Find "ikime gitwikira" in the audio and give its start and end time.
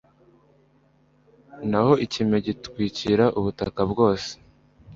2.05-3.25